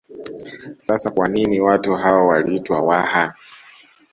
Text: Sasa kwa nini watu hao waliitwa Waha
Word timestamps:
Sasa 0.77 1.11
kwa 1.11 1.27
nini 1.27 1.59
watu 1.61 1.95
hao 1.95 2.27
waliitwa 2.27 2.81
Waha 2.81 3.33